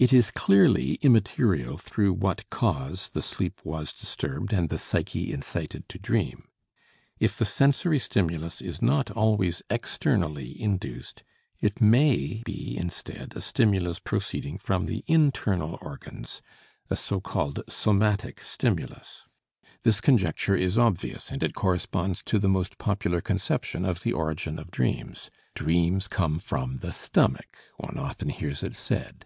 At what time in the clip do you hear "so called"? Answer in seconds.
16.94-17.64